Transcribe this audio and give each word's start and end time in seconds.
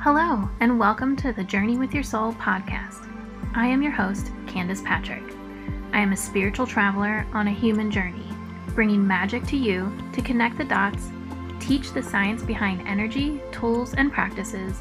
Hello, 0.00 0.48
and 0.60 0.78
welcome 0.78 1.16
to 1.16 1.32
the 1.32 1.42
Journey 1.42 1.76
with 1.76 1.92
Your 1.92 2.04
Soul 2.04 2.32
podcast. 2.34 3.10
I 3.56 3.66
am 3.66 3.82
your 3.82 3.90
host, 3.90 4.30
Candace 4.46 4.80
Patrick. 4.80 5.24
I 5.92 5.98
am 5.98 6.12
a 6.12 6.16
spiritual 6.16 6.68
traveler 6.68 7.26
on 7.32 7.48
a 7.48 7.52
human 7.52 7.90
journey, 7.90 8.28
bringing 8.76 9.04
magic 9.04 9.44
to 9.46 9.56
you 9.56 9.92
to 10.12 10.22
connect 10.22 10.56
the 10.56 10.64
dots, 10.64 11.10
teach 11.58 11.92
the 11.92 12.02
science 12.02 12.44
behind 12.44 12.86
energy, 12.86 13.40
tools, 13.50 13.94
and 13.94 14.12
practices, 14.12 14.80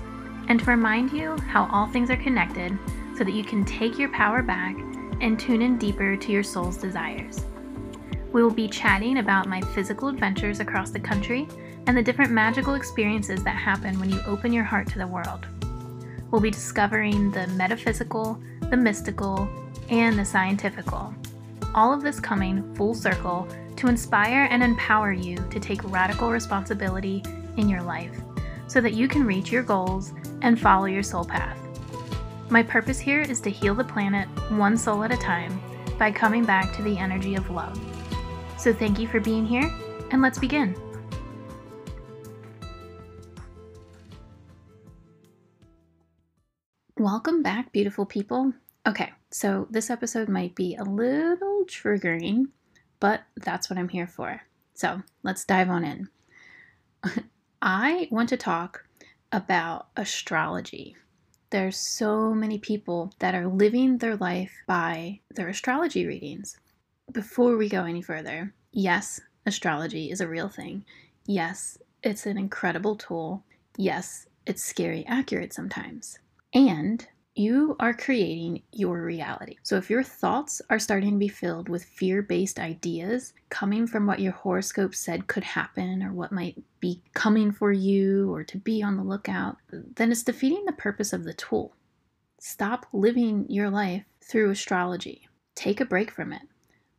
and 0.49 0.59
to 0.59 0.65
remind 0.67 1.11
you 1.11 1.35
how 1.47 1.67
all 1.71 1.87
things 1.87 2.11
are 2.11 2.17
connected 2.17 2.77
so 3.17 3.23
that 3.23 3.33
you 3.33 3.43
can 3.43 3.65
take 3.65 3.97
your 3.97 4.09
power 4.09 4.43
back 4.43 4.75
and 5.19 5.39
tune 5.39 5.63
in 5.63 5.79
deeper 5.79 6.15
to 6.15 6.31
your 6.31 6.43
soul's 6.43 6.77
desires. 6.77 7.43
We 8.33 8.43
will 8.43 8.51
be 8.51 8.67
chatting 8.67 9.17
about 9.17 9.49
my 9.49 9.61
physical 9.61 10.09
adventures 10.09 10.59
across 10.59 10.91
the 10.91 10.99
country 10.99 11.47
and 11.87 11.97
the 11.97 12.03
different 12.03 12.31
magical 12.31 12.75
experiences 12.75 13.43
that 13.43 13.55
happen 13.55 13.99
when 13.99 14.09
you 14.09 14.21
open 14.27 14.53
your 14.53 14.65
heart 14.65 14.87
to 14.89 14.99
the 14.99 15.07
world. 15.07 15.47
We'll 16.29 16.41
be 16.41 16.51
discovering 16.51 17.31
the 17.31 17.47
metaphysical, 17.47 18.39
the 18.69 18.77
mystical, 18.77 19.49
and 19.89 20.19
the 20.19 20.25
scientifical. 20.25 21.13
All 21.73 21.93
of 21.93 22.03
this 22.03 22.19
coming 22.19 22.75
full 22.75 22.93
circle 22.93 23.47
to 23.77 23.87
inspire 23.87 24.47
and 24.51 24.61
empower 24.61 25.13
you 25.13 25.37
to 25.49 25.59
take 25.59 25.89
radical 25.89 26.29
responsibility 26.29 27.23
in 27.55 27.69
your 27.69 27.81
life 27.81 28.19
so 28.67 28.81
that 28.81 28.93
you 28.93 29.07
can 29.07 29.25
reach 29.25 29.51
your 29.51 29.63
goals 29.63 30.11
and 30.41 30.59
follow 30.59 30.85
your 30.85 31.03
soul 31.03 31.23
path. 31.23 31.57
My 32.49 32.63
purpose 32.63 32.99
here 32.99 33.21
is 33.21 33.39
to 33.41 33.49
heal 33.49 33.75
the 33.75 33.83
planet 33.83 34.27
one 34.51 34.77
soul 34.77 35.03
at 35.03 35.13
a 35.13 35.17
time 35.17 35.61
by 35.97 36.11
coming 36.11 36.43
back 36.43 36.75
to 36.75 36.81
the 36.81 36.97
energy 36.97 37.35
of 37.35 37.49
love. 37.49 37.79
So, 38.57 38.73
thank 38.73 38.99
you 38.99 39.07
for 39.07 39.19
being 39.19 39.45
here, 39.45 39.71
and 40.11 40.21
let's 40.21 40.39
begin. 40.39 40.75
Welcome 47.09 47.41
back, 47.41 47.71
beautiful 47.71 48.05
people. 48.05 48.51
Okay, 48.85 49.13
so 49.31 49.65
this 49.71 49.89
episode 49.89 50.27
might 50.27 50.55
be 50.55 50.75
a 50.75 50.83
little 50.83 51.63
triggering, 51.63 52.47
but 52.99 53.21
that's 53.37 53.69
what 53.69 53.79
I'm 53.79 53.87
here 53.87 54.07
for. 54.07 54.41
So 54.73 55.01
let's 55.23 55.45
dive 55.45 55.69
on 55.69 55.85
in. 55.85 56.09
I 57.61 58.09
want 58.11 58.27
to 58.27 58.35
talk 58.35 58.83
about 59.31 59.87
astrology. 59.95 60.97
There's 61.49 61.77
so 61.77 62.33
many 62.33 62.59
people 62.59 63.13
that 63.19 63.33
are 63.33 63.47
living 63.47 63.99
their 63.99 64.17
life 64.17 64.51
by 64.67 65.21
their 65.33 65.47
astrology 65.47 66.05
readings. 66.05 66.57
Before 67.13 67.55
we 67.55 67.69
go 67.69 67.85
any 67.85 68.01
further, 68.01 68.53
yes, 68.73 69.21
astrology 69.45 70.11
is 70.11 70.19
a 70.19 70.27
real 70.27 70.49
thing. 70.49 70.83
Yes, 71.25 71.77
it's 72.03 72.25
an 72.25 72.37
incredible 72.37 72.97
tool. 72.97 73.45
Yes, 73.77 74.27
it's 74.45 74.61
scary 74.61 75.05
accurate 75.07 75.53
sometimes 75.53 76.19
and 76.53 77.07
you 77.37 77.75
are 77.79 77.93
creating 77.93 78.63
your 78.71 79.03
reality. 79.03 79.57
So 79.61 79.75
if 79.75 79.91
your 79.91 80.01
thoughts 80.01 80.59
are 80.71 80.79
starting 80.79 81.11
to 81.11 81.17
be 81.17 81.27
filled 81.27 81.69
with 81.69 81.83
fear 81.83 82.23
based 82.23 82.59
ideas 82.59 83.33
coming 83.49 83.85
from 83.85 84.07
what 84.07 84.19
your 84.19 84.31
horoscope 84.31 84.95
said 84.95 85.27
could 85.27 85.43
happen 85.43 86.01
or 86.01 86.13
what 86.13 86.31
might 86.31 86.59
be 86.79 87.03
coming 87.13 87.51
for 87.51 87.71
you 87.71 88.33
or 88.33 88.43
to 88.43 88.57
be 88.57 88.81
on 88.81 88.97
the 88.97 89.03
lookout, 89.03 89.57
then 89.71 90.11
it's 90.11 90.23
defeating 90.23 90.65
the 90.65 90.71
purpose 90.71 91.13
of 91.13 91.25
the 91.25 91.33
tool. 91.33 91.75
Stop 92.39 92.87
living 92.91 93.45
your 93.49 93.69
life 93.69 94.03
through 94.21 94.49
astrology. 94.49 95.27
Take 95.53 95.79
a 95.79 95.85
break 95.85 96.09
from 96.09 96.33
it. 96.33 96.41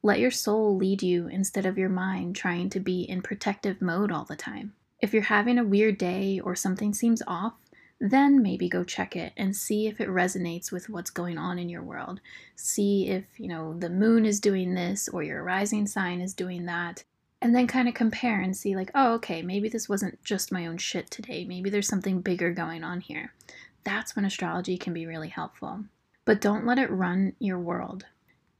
Let 0.02 0.20
your 0.20 0.30
soul 0.30 0.76
lead 0.76 1.02
you 1.02 1.26
instead 1.26 1.66
of 1.66 1.76
your 1.76 1.88
mind 1.88 2.36
trying 2.36 2.70
to 2.70 2.80
be 2.80 3.02
in 3.02 3.22
protective 3.22 3.82
mode 3.82 4.12
all 4.12 4.24
the 4.24 4.36
time. 4.36 4.74
If 5.00 5.12
you're 5.12 5.22
having 5.22 5.58
a 5.58 5.64
weird 5.64 5.98
day 5.98 6.38
or 6.38 6.54
something 6.54 6.94
seems 6.94 7.22
off, 7.26 7.54
then 8.00 8.42
maybe 8.42 8.68
go 8.68 8.84
check 8.84 9.16
it 9.16 9.32
and 9.36 9.56
see 9.56 9.86
if 9.86 10.00
it 10.00 10.08
resonates 10.08 10.70
with 10.70 10.88
what's 10.88 11.10
going 11.10 11.36
on 11.36 11.58
in 11.58 11.68
your 11.68 11.82
world. 11.82 12.20
See 12.54 13.08
if, 13.08 13.24
you 13.38 13.48
know, 13.48 13.74
the 13.76 13.90
moon 13.90 14.24
is 14.24 14.40
doing 14.40 14.74
this 14.74 15.08
or 15.08 15.22
your 15.22 15.42
rising 15.42 15.86
sign 15.86 16.20
is 16.20 16.34
doing 16.34 16.66
that. 16.66 17.02
And 17.40 17.54
then 17.54 17.66
kind 17.66 17.88
of 17.88 17.94
compare 17.94 18.40
and 18.40 18.56
see, 18.56 18.74
like, 18.74 18.90
oh, 18.94 19.14
okay, 19.14 19.42
maybe 19.42 19.68
this 19.68 19.88
wasn't 19.88 20.22
just 20.24 20.52
my 20.52 20.66
own 20.66 20.78
shit 20.78 21.10
today. 21.10 21.44
Maybe 21.44 21.70
there's 21.70 21.88
something 21.88 22.20
bigger 22.20 22.52
going 22.52 22.82
on 22.82 23.00
here. 23.00 23.32
That's 23.84 24.16
when 24.16 24.24
astrology 24.24 24.76
can 24.76 24.92
be 24.92 25.06
really 25.06 25.28
helpful. 25.28 25.84
But 26.24 26.40
don't 26.40 26.66
let 26.66 26.78
it 26.78 26.90
run 26.90 27.34
your 27.38 27.58
world. 27.58 28.04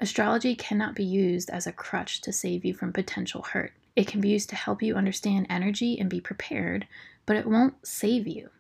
Astrology 0.01 0.55
cannot 0.55 0.95
be 0.95 1.05
used 1.05 1.51
as 1.51 1.67
a 1.67 1.73
crutch 1.73 2.21
to 2.21 2.33
save 2.33 2.65
you 2.65 2.73
from 2.73 2.93
potential 2.93 3.43
hurt. 3.43 3.73
It 3.97 4.07
can 4.07 4.21
be 4.21 4.29
used 4.29 4.49
to 4.51 4.57
help 4.57 4.81
you 4.81 4.95
understand 4.95 5.49
energy 5.51 5.99
and 5.99 6.09
be 6.09 6.21
prepared, 6.21 6.87
but 7.27 7.37
it 7.37 7.47
won't 7.47 7.85
save 7.87 8.29
you. 8.29 8.51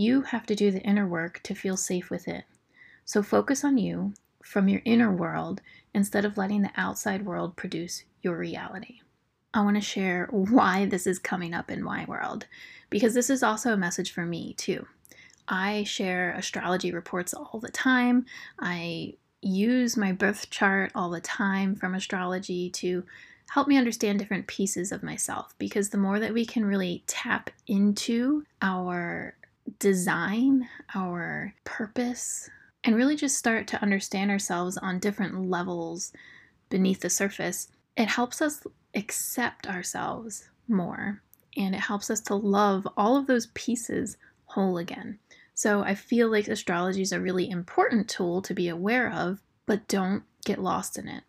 You 0.00 0.22
have 0.22 0.46
to 0.46 0.54
do 0.54 0.70
the 0.70 0.80
inner 0.82 1.08
work 1.08 1.40
to 1.42 1.56
feel 1.56 1.76
safe 1.76 2.08
with 2.08 2.28
it. 2.28 2.44
So 3.04 3.20
focus 3.20 3.64
on 3.64 3.78
you 3.78 4.14
from 4.44 4.68
your 4.68 4.80
inner 4.84 5.10
world 5.10 5.60
instead 5.92 6.24
of 6.24 6.38
letting 6.38 6.62
the 6.62 6.70
outside 6.76 7.26
world 7.26 7.56
produce 7.56 8.04
your 8.22 8.36
reality. 8.36 9.00
I 9.52 9.62
want 9.62 9.74
to 9.74 9.82
share 9.82 10.28
why 10.30 10.86
this 10.86 11.04
is 11.04 11.18
coming 11.18 11.52
up 11.52 11.68
in 11.68 11.82
my 11.82 12.04
world 12.04 12.46
because 12.90 13.12
this 13.12 13.28
is 13.28 13.42
also 13.42 13.72
a 13.72 13.76
message 13.76 14.12
for 14.12 14.24
me 14.24 14.54
too. 14.54 14.86
I 15.48 15.82
share 15.82 16.30
astrology 16.30 16.92
reports 16.92 17.34
all 17.34 17.58
the 17.58 17.72
time. 17.72 18.24
I 18.60 19.14
use 19.42 19.96
my 19.96 20.12
birth 20.12 20.48
chart 20.48 20.92
all 20.94 21.10
the 21.10 21.20
time 21.20 21.74
from 21.74 21.96
astrology 21.96 22.70
to 22.70 23.02
help 23.50 23.66
me 23.66 23.76
understand 23.76 24.20
different 24.20 24.46
pieces 24.46 24.92
of 24.92 25.02
myself 25.02 25.54
because 25.58 25.88
the 25.88 25.98
more 25.98 26.20
that 26.20 26.34
we 26.34 26.46
can 26.46 26.64
really 26.64 27.02
tap 27.08 27.50
into 27.66 28.44
our 28.62 29.34
design, 29.78 30.68
our 30.94 31.54
purpose, 31.64 32.48
and 32.84 32.96
really 32.96 33.16
just 33.16 33.36
start 33.36 33.66
to 33.68 33.82
understand 33.82 34.30
ourselves 34.30 34.78
on 34.78 34.98
different 34.98 35.48
levels 35.48 36.12
beneath 36.68 37.00
the 37.00 37.10
surface, 37.10 37.68
it 37.96 38.08
helps 38.08 38.40
us 38.40 38.62
accept 38.94 39.66
ourselves 39.66 40.48
more 40.68 41.22
and 41.56 41.74
it 41.74 41.80
helps 41.80 42.10
us 42.10 42.20
to 42.20 42.34
love 42.34 42.86
all 42.96 43.16
of 43.16 43.26
those 43.26 43.48
pieces 43.54 44.16
whole 44.46 44.78
again. 44.78 45.18
So 45.54 45.82
I 45.82 45.94
feel 45.94 46.30
like 46.30 46.46
astrology 46.46 47.02
is 47.02 47.12
a 47.12 47.20
really 47.20 47.50
important 47.50 48.08
tool 48.08 48.40
to 48.42 48.54
be 48.54 48.68
aware 48.68 49.12
of, 49.12 49.42
but 49.66 49.88
don't 49.88 50.22
get 50.44 50.62
lost 50.62 50.98
in 50.98 51.08
it. 51.08 51.24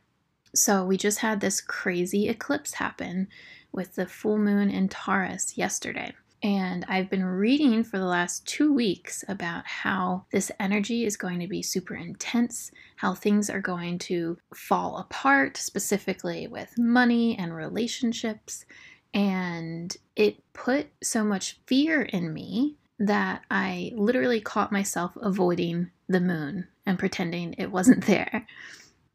So 0.53 0.85
we 0.85 0.97
just 0.97 1.19
had 1.19 1.41
this 1.41 1.61
crazy 1.61 2.29
eclipse 2.29 2.75
happen 2.75 3.27
with 3.71 3.95
the 3.95 4.05
full 4.05 4.37
moon 4.37 4.69
in 4.69 4.87
Taurus 4.87 5.57
yesterday. 5.57 6.13
And 6.41 6.85
I've 6.87 7.09
been 7.09 7.25
reading 7.25 7.83
for 7.83 7.99
the 7.99 8.05
last 8.05 8.47
two 8.47 8.73
weeks 8.73 9.25
about 9.27 9.67
how 9.67 10.25
this 10.31 10.51
energy 10.59 11.05
is 11.05 11.17
going 11.17 11.39
to 11.41 11.47
be 11.47 11.61
super 11.61 11.95
intense, 11.95 12.71
how 12.95 13.13
things 13.13 13.49
are 13.49 13.59
going 13.59 13.99
to 13.99 14.37
fall 14.53 14.97
apart, 14.99 15.57
specifically 15.57 16.47
with 16.47 16.77
money 16.77 17.37
and 17.37 17.53
relationships. 17.53 18.65
And 19.13 19.95
it 20.15 20.41
put 20.53 20.87
so 21.03 21.25
much 21.25 21.59
fear 21.65 22.03
in 22.03 22.33
me 22.33 22.77
that 22.99 23.43
I 23.51 23.91
literally 23.95 24.39
caught 24.39 24.71
myself 24.71 25.17
avoiding 25.17 25.91
the 26.07 26.21
moon 26.21 26.67
and 26.85 26.99
pretending 26.99 27.53
it 27.57 27.71
wasn't 27.71 28.05
there. 28.07 28.47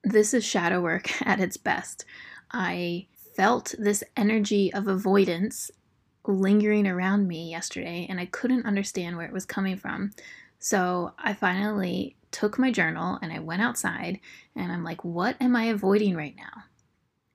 This 0.03 0.35
is 0.35 0.45
shadow 0.45 0.83
work 0.83 1.11
at 1.27 1.41
its 1.41 1.57
best. 1.57 2.05
I 2.51 3.07
felt 3.35 3.75
this 3.79 4.05
energy 4.17 4.73
of 4.73 4.89
avoidance 4.89 5.71
lingering 6.27 6.87
around 6.87 7.29
me 7.29 7.51
yesterday 7.51 8.07
and 8.09 8.19
I 8.19 8.27
couldn't 8.27 8.67
understand 8.67 9.17
where 9.17 9.27
it 9.27 9.33
was 9.33 9.45
coming 9.45 9.77
from. 9.77 10.11
So 10.59 11.13
I 11.19 11.35
finally 11.35 12.17
took 12.31 12.59
my 12.59 12.71
journal 12.71 13.19
and 13.23 13.33
I 13.33 13.39
went 13.39 13.63
outside 13.63 14.21
and 14.57 14.73
I'm 14.73 14.83
like, 14.83 15.05
what 15.05 15.37
am 15.41 15.55
I 15.55 15.65
avoiding 15.65 16.17
right 16.17 16.35
now? 16.37 16.65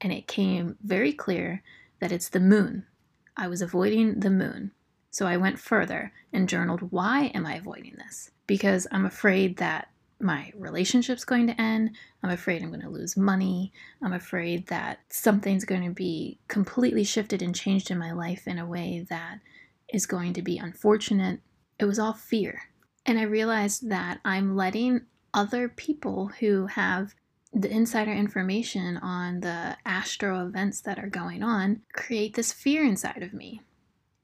And 0.01 0.11
it 0.11 0.27
came 0.27 0.77
very 0.83 1.13
clear 1.13 1.63
that 1.99 2.11
it's 2.11 2.29
the 2.29 2.39
moon. 2.39 2.85
I 3.37 3.47
was 3.47 3.61
avoiding 3.61 4.19
the 4.19 4.29
moon. 4.29 4.71
So 5.11 5.25
I 5.25 5.37
went 5.37 5.59
further 5.59 6.11
and 6.33 6.49
journaled, 6.49 6.91
why 6.91 7.25
am 7.35 7.45
I 7.45 7.55
avoiding 7.55 7.95
this? 7.97 8.31
Because 8.47 8.87
I'm 8.91 9.05
afraid 9.05 9.57
that 9.57 9.89
my 10.19 10.51
relationship's 10.55 11.23
going 11.23 11.47
to 11.47 11.61
end. 11.61 11.95
I'm 12.23 12.29
afraid 12.29 12.61
I'm 12.61 12.69
going 12.69 12.81
to 12.81 12.89
lose 12.89 13.15
money. 13.15 13.71
I'm 14.01 14.13
afraid 14.13 14.67
that 14.67 14.99
something's 15.09 15.65
going 15.65 15.83
to 15.83 15.91
be 15.91 16.39
completely 16.47 17.03
shifted 17.03 17.41
and 17.41 17.55
changed 17.55 17.89
in 17.89 17.97
my 17.97 18.11
life 18.11 18.47
in 18.47 18.59
a 18.59 18.65
way 18.65 19.05
that 19.09 19.39
is 19.93 20.05
going 20.05 20.33
to 20.33 20.41
be 20.41 20.57
unfortunate. 20.57 21.39
It 21.79 21.85
was 21.85 21.99
all 21.99 22.13
fear. 22.13 22.63
And 23.05 23.17
I 23.17 23.23
realized 23.23 23.89
that 23.89 24.19
I'm 24.25 24.55
letting 24.55 25.01
other 25.33 25.69
people 25.69 26.27
who 26.39 26.67
have 26.67 27.15
the 27.53 27.71
insider 27.71 28.11
information 28.11 28.97
on 28.97 29.39
the 29.39 29.77
astro 29.85 30.45
events 30.45 30.81
that 30.81 30.99
are 30.99 31.09
going 31.09 31.41
on 31.41 31.81
create 31.93 32.35
this 32.35 32.53
fear 32.53 32.83
inside 32.83 33.23
of 33.23 33.33
me. 33.33 33.61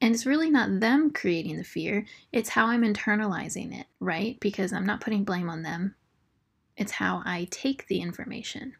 And 0.00 0.14
it's 0.14 0.26
really 0.26 0.50
not 0.50 0.80
them 0.80 1.10
creating 1.10 1.56
the 1.56 1.64
fear, 1.64 2.04
it's 2.32 2.50
how 2.50 2.66
I'm 2.66 2.82
internalizing 2.82 3.78
it, 3.78 3.86
right? 3.98 4.38
Because 4.40 4.72
I'm 4.72 4.86
not 4.86 5.00
putting 5.00 5.24
blame 5.24 5.48
on 5.48 5.62
them. 5.62 5.94
It's 6.76 6.92
how 6.92 7.22
I 7.24 7.48
take 7.50 7.86
the 7.86 8.00
information. 8.00 8.74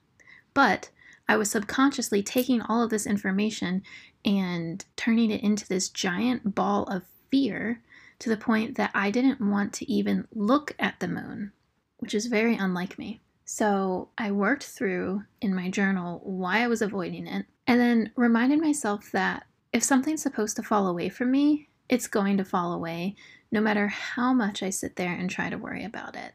But 0.53 0.91
I 1.29 1.37
was 1.37 1.51
subconsciously 1.51 2.23
taking 2.23 2.61
all 2.61 2.83
of 2.83 2.91
this 2.91 3.07
information 3.07 3.83
and 4.25 4.85
turning 4.97 5.31
it 5.31 5.43
into 5.43 5.67
this 5.67 5.89
giant 5.89 6.55
ball 6.55 6.85
of 6.85 7.05
fear 7.31 7.83
to 8.19 8.29
the 8.29 8.37
point 8.37 8.77
that 8.77 8.91
I 8.95 9.11
didn't 9.11 9.41
want 9.41 9.73
to 9.75 9.91
even 9.91 10.27
look 10.35 10.75
at 10.79 11.01
the 11.01 11.09
moon, 11.09 11.53
which 11.99 12.15
is 12.15 12.27
very 12.27 12.57
unlike 12.57 12.99
me. 12.99 13.21
So 13.45 14.09
I 14.19 14.33
worked 14.33 14.65
through 14.65 15.25
in 15.41 15.55
my 15.55 15.71
journal 15.71 16.21
why 16.25 16.63
I 16.63 16.69
was 16.69 16.83
avoiding 16.83 17.27
it, 17.27 17.47
and 17.67 17.81
then 17.81 18.13
reminded 18.17 18.61
myself 18.61 19.11
that 19.13 19.47
if 19.77 19.85
something's 19.85 20.23
supposed 20.23 20.57
to 20.57 20.63
fall 20.63 20.87
away 20.87 21.11
from 21.11 21.31
me, 21.31 21.69
it's 21.87 22.07
going 22.07 22.39
to 22.39 22.45
fall 22.47 22.73
away 22.73 23.15
no 23.53 23.61
matter 23.61 23.89
how 23.89 24.33
much 24.33 24.63
I 24.63 24.71
sit 24.71 24.97
there 24.97 25.13
and 25.13 25.29
try 25.29 25.51
to 25.51 25.59
worry 25.59 25.85
about 25.85 26.17
it. 26.17 26.33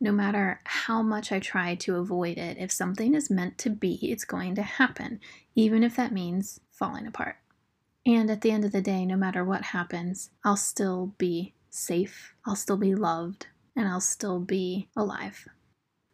No 0.00 0.10
matter 0.10 0.62
how 0.64 1.02
much 1.02 1.30
I 1.30 1.38
try 1.38 1.74
to 1.74 1.96
avoid 1.96 2.38
it, 2.38 2.56
if 2.58 2.72
something 2.72 3.12
is 3.12 3.28
meant 3.28 3.58
to 3.58 3.68
be, 3.68 3.98
it's 4.10 4.24
going 4.24 4.54
to 4.54 4.62
happen, 4.62 5.20
even 5.54 5.82
if 5.82 5.96
that 5.96 6.12
means 6.12 6.60
falling 6.70 7.06
apart. 7.06 7.36
And 8.06 8.30
at 8.30 8.40
the 8.40 8.52
end 8.52 8.64
of 8.64 8.72
the 8.72 8.80
day, 8.80 9.04
no 9.04 9.16
matter 9.16 9.44
what 9.44 9.64
happens, 9.64 10.30
I'll 10.42 10.56
still 10.56 11.14
be 11.18 11.52
safe, 11.68 12.32
I'll 12.46 12.56
still 12.56 12.78
be 12.78 12.94
loved, 12.94 13.48
and 13.76 13.86
I'll 13.86 14.00
still 14.00 14.40
be 14.40 14.88
alive. 14.96 15.46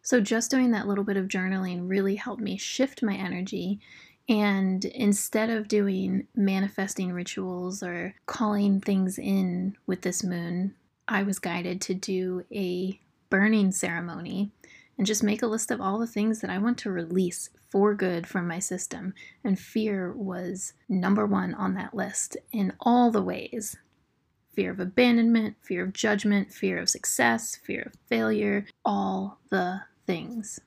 So, 0.01 0.19
just 0.19 0.51
doing 0.51 0.71
that 0.71 0.87
little 0.87 1.05
bit 1.05 1.15
of 1.15 1.29
journaling 1.29 1.87
really 1.89 2.15
helped 2.15 2.41
me 2.41 2.57
shift 2.57 3.01
my 3.01 3.15
energy. 3.15 3.79
And 4.27 4.83
instead 4.85 5.49
of 5.49 5.67
doing 5.67 6.27
manifesting 6.35 7.13
rituals 7.13 7.83
or 7.83 8.15
calling 8.25 8.81
things 8.81 9.19
in 9.19 9.77
with 9.85 10.01
this 10.01 10.23
moon, 10.23 10.75
I 11.07 11.23
was 11.23 11.37
guided 11.37 11.81
to 11.81 11.93
do 11.93 12.43
a 12.51 12.99
burning 13.29 13.71
ceremony 13.71 14.51
and 14.97 15.05
just 15.05 15.23
make 15.23 15.43
a 15.43 15.47
list 15.47 15.69
of 15.69 15.81
all 15.81 15.99
the 15.99 16.07
things 16.07 16.41
that 16.41 16.49
I 16.49 16.57
want 16.57 16.77
to 16.79 16.91
release 16.91 17.49
for 17.69 17.93
good 17.93 18.25
from 18.25 18.47
my 18.47 18.59
system. 18.59 19.13
And 19.43 19.59
fear 19.59 20.11
was 20.13 20.73
number 20.89 21.25
one 21.25 21.53
on 21.53 21.75
that 21.75 21.93
list 21.93 22.37
in 22.51 22.73
all 22.79 23.11
the 23.11 23.21
ways 23.21 23.77
fear 24.55 24.71
of 24.71 24.79
abandonment, 24.79 25.57
fear 25.61 25.83
of 25.83 25.91
judgment, 25.91 26.49
fear 26.49 26.79
of 26.79 26.89
success, 26.89 27.57
fear 27.57 27.81
of 27.81 27.99
failure, 28.07 28.65
all 28.85 29.39
the 29.49 29.81
things. 30.07 30.61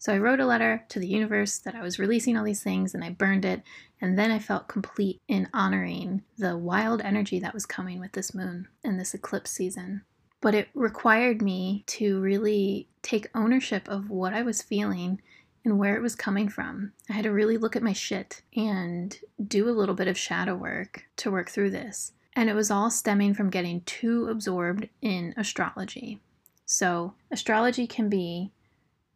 So 0.00 0.12
I 0.12 0.18
wrote 0.18 0.40
a 0.40 0.46
letter 0.46 0.84
to 0.88 0.98
the 0.98 1.06
universe 1.06 1.58
that 1.58 1.76
I 1.76 1.82
was 1.82 2.00
releasing 2.00 2.36
all 2.36 2.44
these 2.44 2.62
things 2.62 2.92
and 2.92 3.04
I 3.04 3.10
burned 3.10 3.44
it. 3.44 3.62
And 4.00 4.18
then 4.18 4.32
I 4.32 4.40
felt 4.40 4.66
complete 4.66 5.20
in 5.28 5.48
honoring 5.54 6.22
the 6.36 6.58
wild 6.58 7.00
energy 7.02 7.38
that 7.38 7.54
was 7.54 7.66
coming 7.66 8.00
with 8.00 8.12
this 8.12 8.34
moon 8.34 8.66
and 8.82 8.98
this 8.98 9.14
eclipse 9.14 9.52
season 9.52 10.02
but 10.40 10.54
it 10.54 10.68
required 10.74 11.42
me 11.42 11.84
to 11.86 12.20
really 12.20 12.88
take 13.02 13.30
ownership 13.34 13.88
of 13.88 14.10
what 14.10 14.32
I 14.32 14.42
was 14.42 14.62
feeling 14.62 15.20
and 15.64 15.78
where 15.78 15.96
it 15.96 16.02
was 16.02 16.14
coming 16.14 16.48
from. 16.48 16.92
I 17.08 17.12
had 17.12 17.24
to 17.24 17.32
really 17.32 17.58
look 17.58 17.76
at 17.76 17.82
my 17.82 17.92
shit 17.92 18.42
and 18.56 19.16
do 19.46 19.68
a 19.68 19.72
little 19.72 19.94
bit 19.94 20.08
of 20.08 20.16
shadow 20.16 20.54
work 20.54 21.04
to 21.16 21.30
work 21.30 21.50
through 21.50 21.70
this. 21.70 22.12
And 22.34 22.48
it 22.48 22.54
was 22.54 22.70
all 22.70 22.90
stemming 22.90 23.34
from 23.34 23.50
getting 23.50 23.82
too 23.82 24.28
absorbed 24.28 24.88
in 25.02 25.34
astrology. 25.36 26.20
So, 26.64 27.14
astrology 27.30 27.86
can 27.86 28.08
be 28.08 28.52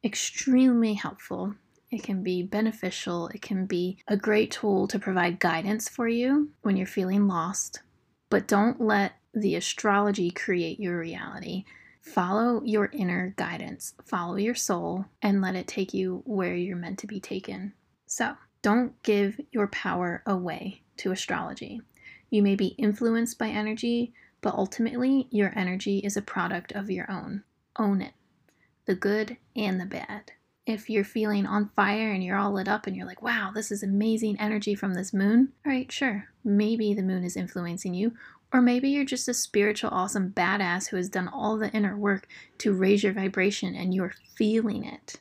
extremely 0.04 0.94
helpful. 0.94 1.54
It 1.90 2.02
can 2.02 2.22
be 2.22 2.42
beneficial. 2.42 3.28
It 3.28 3.40
can 3.40 3.66
be 3.66 3.98
a 4.08 4.16
great 4.16 4.50
tool 4.50 4.86
to 4.88 4.98
provide 4.98 5.40
guidance 5.40 5.88
for 5.88 6.08
you 6.08 6.50
when 6.62 6.76
you're 6.76 6.86
feeling 6.86 7.26
lost. 7.26 7.80
But 8.28 8.46
don't 8.46 8.80
let 8.80 9.12
the 9.32 9.54
astrology 9.56 10.30
create 10.30 10.78
your 10.78 10.98
reality. 10.98 11.64
Follow 12.00 12.62
your 12.64 12.90
inner 12.92 13.32
guidance, 13.36 13.94
follow 14.04 14.36
your 14.36 14.54
soul, 14.54 15.06
and 15.22 15.40
let 15.40 15.56
it 15.56 15.66
take 15.66 15.94
you 15.94 16.22
where 16.26 16.54
you're 16.54 16.76
meant 16.76 16.98
to 16.98 17.06
be 17.06 17.18
taken. 17.18 17.72
So, 18.06 18.34
don't 18.60 19.00
give 19.02 19.40
your 19.52 19.68
power 19.68 20.22
away 20.26 20.82
to 20.98 21.12
astrology. 21.12 21.80
You 22.28 22.42
may 22.42 22.56
be 22.56 22.68
influenced 22.78 23.38
by 23.38 23.48
energy, 23.48 24.12
but 24.42 24.54
ultimately, 24.54 25.28
your 25.30 25.52
energy 25.56 25.98
is 25.98 26.16
a 26.16 26.22
product 26.22 26.72
of 26.72 26.90
your 26.90 27.10
own. 27.10 27.42
Own 27.78 28.02
it, 28.02 28.12
the 28.86 28.94
good 28.94 29.36
and 29.56 29.80
the 29.80 29.86
bad. 29.86 30.32
If 30.66 30.88
you're 30.88 31.04
feeling 31.04 31.46
on 31.46 31.70
fire 31.76 32.12
and 32.12 32.24
you're 32.24 32.38
all 32.38 32.52
lit 32.52 32.68
up 32.68 32.86
and 32.86 32.96
you're 32.96 33.06
like, 33.06 33.22
wow, 33.22 33.50
this 33.54 33.70
is 33.70 33.82
amazing 33.82 34.40
energy 34.40 34.74
from 34.74 34.94
this 34.94 35.12
moon, 35.12 35.52
all 35.64 35.72
right, 35.72 35.90
sure, 35.92 36.28
maybe 36.42 36.94
the 36.94 37.02
moon 37.02 37.22
is 37.22 37.36
influencing 37.36 37.92
you, 37.92 38.12
or 38.52 38.62
maybe 38.62 38.88
you're 38.88 39.04
just 39.04 39.28
a 39.28 39.34
spiritual, 39.34 39.90
awesome 39.92 40.30
badass 40.30 40.88
who 40.88 40.96
has 40.96 41.08
done 41.08 41.28
all 41.28 41.58
the 41.58 41.70
inner 41.72 41.96
work 41.96 42.28
to 42.58 42.72
raise 42.72 43.02
your 43.02 43.12
vibration 43.12 43.74
and 43.74 43.92
you're 43.92 44.14
feeling 44.36 44.84
it. 44.84 45.20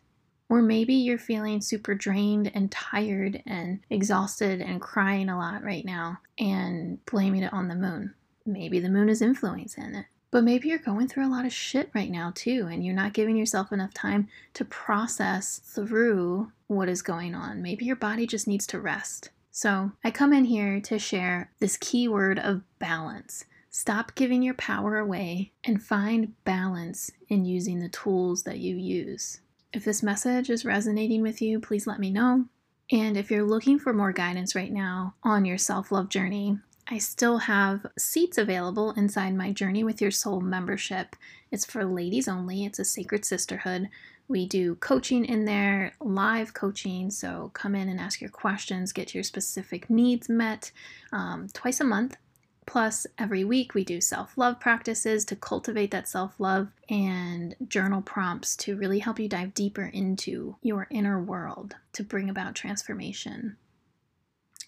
Or 0.50 0.62
maybe 0.62 0.94
you're 0.94 1.18
feeling 1.18 1.60
super 1.60 1.96
drained 1.96 2.52
and 2.54 2.72
tired 2.72 3.42
and 3.48 3.80
exhausted 3.90 4.62
and 4.62 4.80
crying 4.80 5.30
a 5.30 5.38
lot 5.38 5.64
right 5.64 5.84
now 5.84 6.20
and 6.38 7.04
blaming 7.06 7.44
it 7.44 7.52
on 7.52 7.70
the 7.70 7.76
moon. 7.76 8.14
Maybe 8.46 8.80
the 8.80 8.90
moon 8.90 9.10
is 9.10 9.22
influencing 9.22 9.96
it. 9.96 10.06
But 10.34 10.44
maybe 10.44 10.68
you're 10.68 10.80
going 10.80 11.08
through 11.08 11.28
a 11.28 11.30
lot 11.30 11.46
of 11.46 11.54
shit 11.54 11.92
right 11.94 12.10
now 12.10 12.32
too, 12.34 12.68
and 12.68 12.84
you're 12.84 12.96
not 12.96 13.14
giving 13.14 13.38
yourself 13.38 13.72
enough 13.72 13.94
time 13.94 14.28
to 14.56 14.66
process 14.66 15.60
through 15.60 16.52
what 16.66 16.90
is 16.90 17.04
going 17.04 17.36
on. 17.36 17.62
Maybe 17.62 17.86
your 17.86 17.96
body 17.96 18.26
just 18.26 18.48
needs 18.48 18.66
to 18.68 18.80
rest. 18.80 19.30
So 19.52 19.92
I 20.04 20.10
come 20.10 20.34
in 20.34 20.46
here 20.46 20.82
to 20.82 20.98
share 20.98 21.52
this 21.60 21.78
key 21.78 22.08
word 22.08 22.40
of 22.40 22.64
balance. 22.80 23.46
Stop 23.70 24.16
giving 24.16 24.42
your 24.42 24.56
power 24.56 24.98
away 24.98 25.52
and 25.64 25.84
find 25.84 26.34
balance 26.46 27.12
in 27.30 27.46
using 27.46 27.78
the 27.78 27.90
tools 27.90 28.42
that 28.42 28.58
you 28.58 28.76
use. 28.76 29.40
If 29.72 29.86
this 29.86 30.02
message 30.02 30.50
is 30.50 30.66
resonating 30.66 31.22
with 31.22 31.44
you, 31.44 31.60
please 31.60 31.86
let 31.86 32.00
me 32.00 32.10
know. 32.10 32.46
And 32.92 33.18
if 33.18 33.30
you're 33.30 33.46
looking 33.46 33.78
for 33.78 33.94
more 33.94 34.12
guidance 34.12 34.56
right 34.56 34.74
now 34.74 35.14
on 35.22 35.46
your 35.46 35.60
self 35.60 35.92
love 35.92 36.10
journey, 36.10 36.58
I 36.88 36.98
still 36.98 37.38
have 37.40 37.86
seats 37.98 38.38
available 38.38 38.92
inside 38.92 39.36
my 39.36 39.52
Journey 39.52 39.84
with 39.84 40.02
Your 40.02 40.12
Soul 40.12 40.42
membership. 40.42 41.16
It's 41.50 41.66
for 41.66 41.86
ladies 41.86 42.28
only, 42.28 42.66
it's 42.66 42.80
a 42.80 42.86
sacred 42.86 43.24
sisterhood. 43.24 43.90
We 44.28 44.46
do 44.46 44.76
coaching 44.76 45.26
in 45.26 45.46
there, 45.46 45.94
live 46.02 46.54
coaching. 46.54 47.10
So 47.10 47.52
come 47.54 47.76
in 47.76 47.90
and 47.90 48.00
ask 48.00 48.20
your 48.22 48.30
questions, 48.30 48.94
get 48.94 49.14
your 49.14 49.24
specific 49.24 49.90
needs 49.90 50.30
met 50.30 50.72
um, 51.12 51.48
twice 51.54 51.80
a 51.80 51.86
month. 51.86 52.18
Plus, 52.66 53.06
every 53.18 53.44
week 53.44 53.74
we 53.74 53.84
do 53.84 54.00
self 54.00 54.38
love 54.38 54.60
practices 54.60 55.26
to 55.26 55.36
cultivate 55.36 55.92
that 55.92 56.08
self 56.08 56.40
love 56.40 56.70
and 56.90 57.56
journal 57.68 58.02
prompts 58.02 58.56
to 58.56 58.78
really 58.78 59.00
help 59.00 59.20
you 59.20 59.28
dive 59.28 59.54
deeper 59.54 59.86
into 59.86 60.56
your 60.62 60.88
inner 60.90 61.22
world 61.22 61.76
to 61.92 62.04
bring 62.04 62.30
about 62.30 62.56
transformation. 62.56 63.58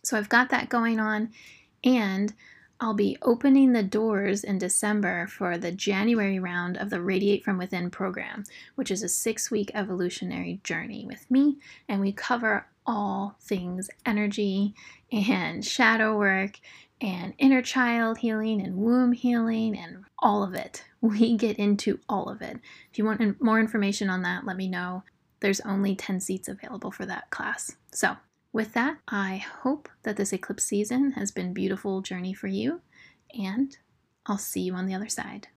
So, 0.04 0.18
I've 0.18 0.28
got 0.28 0.50
that 0.50 0.68
going 0.68 1.00
on, 1.00 1.30
and 1.86 2.34
I'll 2.82 2.94
be 2.94 3.18
opening 3.22 3.72
the 3.72 3.84
doors 3.84 4.44
in 4.44 4.58
December 4.58 5.27
for 5.27 5.58
the 5.58 5.72
January 5.72 6.39
round 6.39 6.75
of 6.75 6.89
the 6.89 7.01
Radiate 7.01 7.44
from 7.44 7.58
Within 7.58 7.89
program, 7.89 8.44
which 8.75 8.92
is 8.92 9.01
a 9.01 9.08
six 9.08 9.50
week 9.50 9.72
evolutionary 9.74 10.60
journey 10.63 11.06
with 11.06 11.30
me. 11.32 11.58
And 11.88 12.01
we 12.01 12.12
cover 12.12 12.68
all 12.86 13.38
things 13.42 13.89
energy 14.06 14.74
and 15.12 15.63
shadow 15.63 16.18
work 16.18 16.60
and 17.00 17.34
inner 17.38 17.62
child 17.62 18.18
healing 18.18 18.62
and 18.62 18.75
womb 18.75 19.13
healing 19.13 19.77
and 19.77 20.04
all 20.20 20.44
of 20.44 20.54
it. 20.54 20.84
We 21.06 21.38
get 21.38 21.60
into 21.60 22.00
all 22.10 22.30
of 22.30 22.42
it. 22.42 22.60
If 22.92 22.98
you 22.98 23.06
want 23.06 23.39
more 23.39 23.60
information 23.60 24.10
on 24.10 24.24
that, 24.24 24.44
let 24.44 24.58
me 24.58 24.68
know. 24.68 25.04
There's 25.39 25.62
only 25.62 25.96
10 25.96 26.20
seats 26.20 26.48
available 26.48 26.89
for 26.89 27.06
that 27.06 27.30
class. 27.30 27.75
So 27.92 28.18
with 28.56 28.72
that, 28.72 29.00
I 29.10 29.36
hope 29.64 29.90
that 30.04 30.16
this 30.16 30.32
eclipse 30.32 30.64
season 30.64 31.12
has 31.12 31.30
been 31.30 31.50
a 31.50 31.54
beautiful 31.54 32.02
journey 32.02 32.34
for 32.34 32.48
you, 32.48 32.80
and 33.38 33.78
I'll 34.26 34.38
see 34.38 34.62
you 34.62 34.74
on 34.76 34.86
the 34.86 34.94
other 34.94 35.10
side. 35.10 35.50